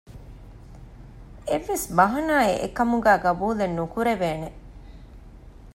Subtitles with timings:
[1.47, 4.49] އެއްވެސް ބަހަނާއެއް އެކަމުގައި ޤަބޫލެއް ނުކުރެވޭނެ